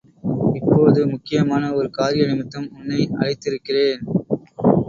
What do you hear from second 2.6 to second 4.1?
உன்னை அழைத்திருக்கிறேன்.